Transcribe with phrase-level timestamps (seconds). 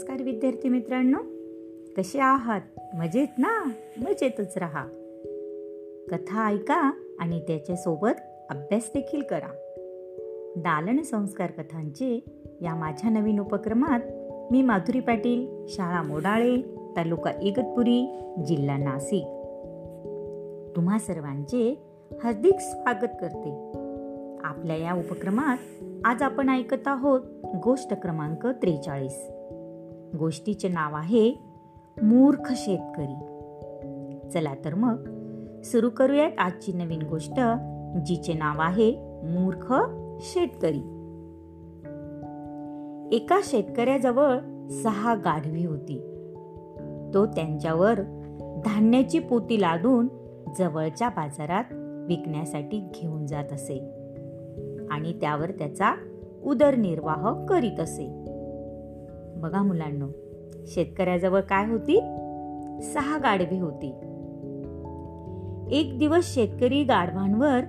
[0.00, 1.18] नमस्कार विद्यार्थी मित्रांनो.
[1.96, 2.60] कसे आहात?
[2.94, 3.70] मजेत ना?
[3.98, 4.84] मजेतच राहा.
[6.10, 9.50] कथा ऐका आणि त्याच्यासोबत अभ्यास देखील करा.
[10.56, 12.24] दालन संस्कार कथांचे
[12.60, 14.00] या माझ्या नवीन उपक्रमात
[14.52, 16.56] मी माधुरी पाटील शाळा मोडाळे
[16.96, 19.24] तालुका इगतपुरी जिल्हा नाशिक.
[20.76, 21.82] तुम्हा सर्वांचे
[22.24, 23.72] हार्दिक स्वागत करते.
[24.44, 25.58] आपल्या या उपक्रमात
[26.04, 27.20] आज आपण ऐकत आहोत
[27.64, 29.30] गोष्ट क्रमांक त्रेचाळीस.
[30.18, 31.34] गोष्टीचे नाव आहे
[32.02, 33.26] मूर्ख शेतकरी.
[34.30, 35.04] चला तर मग
[35.62, 37.40] सुरू करूयात आजची नवीन गोष्ट
[38.06, 38.90] जिचे नाव आहे
[39.22, 39.74] मूर्ख
[40.20, 40.96] शेतकरी.
[43.16, 44.38] एका शेतकऱ्याजवळ
[44.68, 45.98] सहा गाढवी होती.
[47.14, 48.00] तो त्यांच्यावर
[48.64, 50.08] धान्याची पोती लादून
[50.58, 51.64] जवळच्या बाजारात
[52.08, 53.78] विकण्यासाठी घेऊन जात असे
[54.90, 55.94] आणि त्यावर त्याचा
[56.44, 58.29] उदरनिर्वाह करीत असे.
[59.40, 60.06] बघा मुलांनो
[60.66, 61.96] शेतकऱ्याजवळ काय होती?
[62.82, 63.90] सहा गाढवी होती.
[65.70, 67.60] एक दिवस शेतकरी गाढवांवर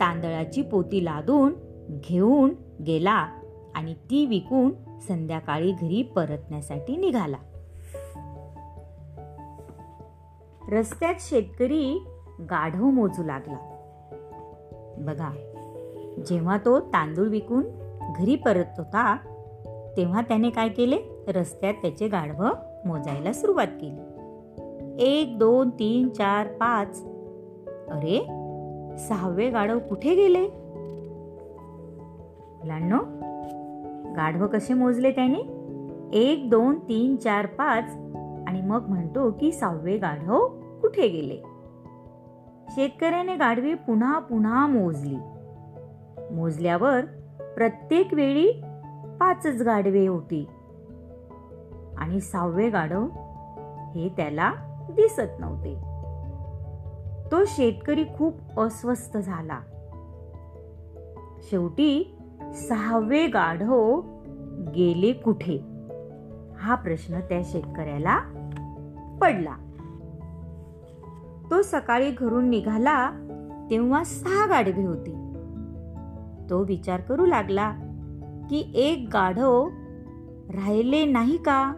[0.00, 1.52] तांदळाची पोती लादून
[1.88, 2.54] घेऊन
[2.86, 3.28] गेला
[3.74, 4.70] आणि ती विकून
[5.08, 7.36] संध्याकाळी घरी परतण्यासाठी निघाला.
[10.72, 12.04] रस्त्यात शेतकरी
[12.40, 13.76] गाढव मोजू लागला.
[14.98, 15.30] बघा
[16.26, 17.62] जेव्हा तो तांदूळ विकून
[18.16, 19.16] घरी परत होता
[19.96, 20.98] तेव्हा त्याने काय केले?
[21.28, 22.48] रस्त्यात त्याचे गाढव
[22.84, 24.10] मोजायला सुरुवात केली.
[24.98, 27.04] एक दोन तीन चार पाच.
[27.90, 28.24] अरे
[28.98, 30.48] सहावे गाढव कुठे गेले?
[32.60, 32.98] मुलांनो
[34.16, 35.38] गाढव कसे मोजले त्याने?
[36.12, 37.84] एक दोन तीन चार पाच.
[38.48, 40.48] आणि मग म्हणतो की सहावे गाढव
[40.80, 41.42] कुठे गेले?
[42.68, 45.16] शेतकऱ्याने गाढवी पुन्हा पुन्हा मोजली.
[46.30, 47.00] मोजल्यावर
[47.56, 48.62] प्रत्येक वेळी
[49.20, 50.46] पाचच गाढवे होती.
[51.98, 53.08] आणि सहावे गाढव
[53.94, 54.52] हे त्याला
[54.90, 55.74] दिसत नव्हते.
[57.30, 59.60] तो शेतकरी खूप अस्वस्थ झाला.
[61.42, 62.18] शेवटी
[62.54, 64.00] सहावे गाढव
[64.74, 65.56] गेले कुठे?
[66.58, 68.18] हा प्रश्न त्या शेतकऱ्याला
[69.20, 69.54] पडला.
[71.50, 73.10] तो सकाळी घरून निघाला
[73.70, 75.14] तेव्हा सहा गाढवे होती.
[76.50, 77.72] तो विचार करू लागला
[78.50, 79.68] की एक गाढव
[80.54, 81.72] राहिले नाही का?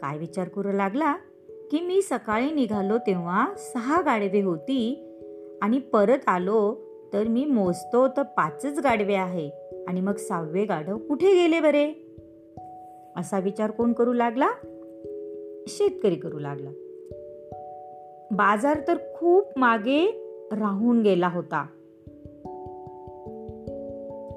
[0.00, 1.16] काय विचार करू लागला
[1.70, 5.12] की मी सकाळी निघालो तेव्हा सहा गाडवे होती
[5.62, 6.74] आणि परत आलो
[7.12, 9.50] तर मी मोजतो तर पाचच गाढवे आहे
[9.88, 11.92] आणि मग सहावे गाढव कुठे गेले बरे?
[13.16, 14.48] असा विचार कोण करू लागला?
[15.68, 16.70] शेतकरी करू लागला.
[18.30, 20.22] बाजार तर खूप मागे
[20.52, 21.66] राहून गेला होता.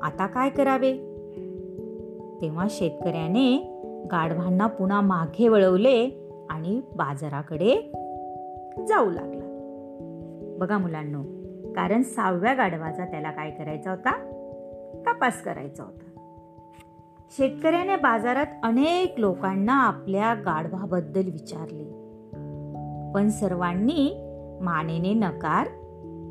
[0.10, 0.94] आता काय करावे?
[2.42, 3.58] तेव्हा शेतकऱ्याने
[4.12, 7.76] गाढवांना पुन्हा मागे वळवले आणि बाजाराकडे
[8.88, 9.46] जाऊ लागला.
[10.60, 11.22] बघा मुलांनो
[11.76, 14.12] कारण सहाव्या गाढवाचा त्याला काय करायचा होता?
[15.08, 16.28] तपास करायचा होता.
[17.32, 21.92] शेतकऱ्याने बाजारात अनेक लोकांना आपल्या गाढवाबद्दल विचारले.
[23.14, 24.26] पण सर्वांनी
[24.62, 25.68] मानेने नकार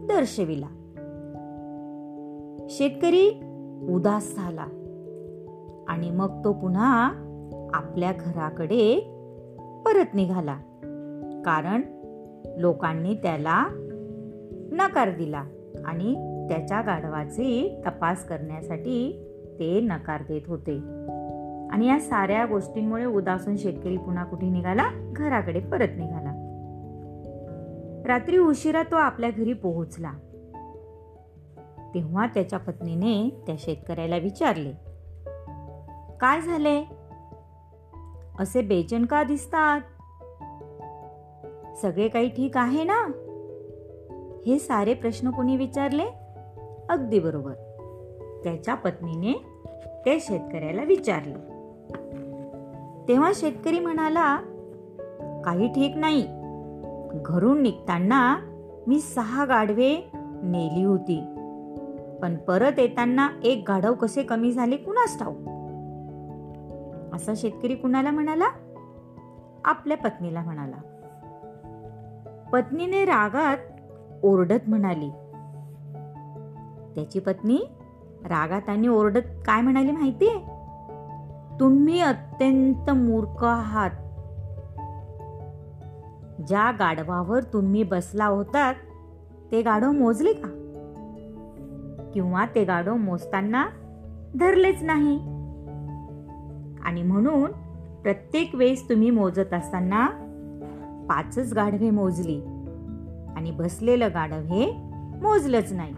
[0.09, 0.67] दर्शविला.
[2.71, 3.45] शेतकरी
[3.83, 4.67] उदास झाला.
[5.89, 7.07] आणि मग तो पुन्हा
[7.75, 9.01] आपल्या घराकडे
[9.87, 10.57] परत निघाला.
[11.45, 11.81] कारण
[12.57, 13.67] लोकांनी त्याला
[14.73, 15.45] नकार दिला
[15.85, 16.15] आणि
[16.49, 19.25] त्याच्या गाढवाचे तपास करण्यासाठी
[19.59, 20.77] ते नकार देत होते.
[21.71, 25.13] आणि या साऱ्या गोष्टींमुळे उदासून शेतकरी पुन्हा कुठे निघाला?
[25.17, 26.45] घराकडे परत निघाला.
[28.07, 30.13] रात्री उशिरा तो आपल्या घरी पोहोचला.
[31.95, 34.89] तेव्हा त्याच्या पत्नीने त्या शेतकऱ्याला विचारले
[36.21, 36.85] काय झाले?
[38.39, 39.81] असे बेचन का दिसतात?
[41.83, 43.07] सगळे काही ठीक आहे ना?
[44.47, 46.05] हे सारे प्रश्न कोणी विचारले?
[46.89, 47.53] अगदी बरोबर.
[48.45, 49.33] त्याच्या पत्नीने
[50.05, 51.35] त्या शेतकऱ्याला विचारले.
[53.09, 54.37] तेव्हा शेतकरी म्हणाला
[55.45, 56.27] काही ठीक नाही.
[57.13, 58.37] घरून निघताना
[58.87, 60.11] मी सहा गाढवे
[60.43, 61.35] नेली होती.
[62.23, 65.35] पण परत येताना एक गाढव कसे कमी झाले कुणास ठाऊ
[67.15, 68.45] असा शेतकरी कुणाला म्हणाला?
[69.65, 70.77] आपल्या पत्नीला म्हणाला.
[72.53, 73.57] पत्नीने रागात
[74.23, 75.11] ओरडत म्हणाली.
[76.95, 77.59] त्याची पत्नी
[78.25, 80.39] रागात आणि ओरडत काय म्हणाली माहितीये?
[81.61, 83.91] तुम्ही अत्यंत मूर्ख आहात.
[86.47, 88.75] ज्या गाढवावर तुम्ही बसला होतात
[89.53, 90.68] ते गाढव मोजले का?
[92.15, 93.67] किंवा ते गाढव मोजताना
[94.35, 95.17] धरलेच नाही.
[96.83, 97.53] आणि म्हणून
[98.03, 100.07] प्रत्येक वेळेस तुम्ही मोजत असताना
[101.09, 102.41] पाचच गाढवे मोजली
[103.37, 104.73] आणि बसलेलं गाढव हे
[105.23, 105.95] मोजलंच नाही.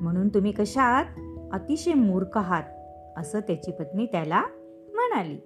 [0.00, 1.04] म्हणून तुम्ही कशात?
[1.52, 2.62] अतिशय मूर्ख आहात
[3.16, 4.40] असं त्याची पत्नी त्याला
[4.92, 5.36] म्हणाली.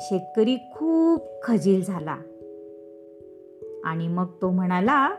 [0.00, 2.16] शेतकरी खूप खजील झाला.
[3.84, 5.10] आणि मग तो म्हणाला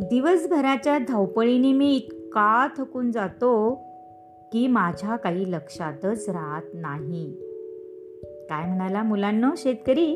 [0.00, 3.74] दिवसभराच्या धावपळीने मी इतका थकून जातो
[4.52, 7.34] की माझ्या काही लक्षातच राहत नाही.
[8.48, 10.14] काय म्हणाला मुलांना शेतकरी?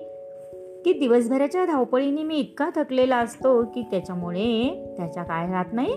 [0.84, 5.92] की दिवसभराच्या धावपळीने मी इतका थकलेला असतो की त्याच्यामुळे त्याच्या काय राहत नाही?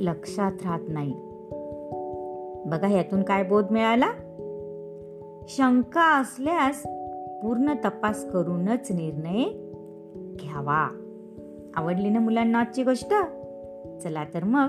[0.00, 1.14] लक्षात राहत नाही.
[2.66, 4.10] बघा यातून काय बोध मिळाला?
[5.48, 6.82] शंका असल्यास
[7.42, 9.44] पूर्ण तपास करूनच निर्णय
[10.36, 11.05] घ्यावा.
[11.76, 13.14] आवडली ना मुलांना आजची गोष्ट?
[14.02, 14.68] चला तर मग.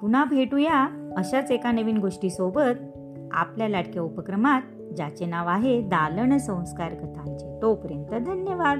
[0.00, 2.98] पुन्हा भेटूया अशाच एका नवीन गोष्टीसोबत.
[3.32, 4.62] आपल्या लाडक्या उपक्रमात
[4.96, 7.58] ज्याचे नाव आहे दालन संस्कार कथांचे.
[7.62, 8.78] तोपर्यंत धन्यवाद.